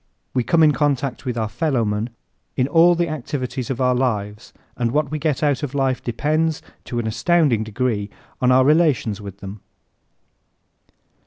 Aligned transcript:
We 0.33 0.43
come 0.43 0.63
in 0.63 0.71
contact 0.71 1.25
with 1.25 1.37
our 1.37 1.47
fellowman 1.47 2.09
in 2.57 2.67
all 2.67 2.95
the 2.95 3.07
activities 3.07 3.69
of 3.69 3.79
our 3.79 3.93
lives 3.93 4.51
and 4.75 4.89
what 4.89 5.11
we 5.11 5.19
get 5.19 5.43
out 5.43 5.61
of 5.61 5.75
life 5.75 6.03
depends, 6.03 6.59
to 6.85 6.97
an 6.97 7.05
astounding 7.05 7.63
degree, 7.63 8.09
on 8.41 8.51
our 8.51 8.65
relations 8.65 9.21
with 9.21 9.41
him. 9.43 9.61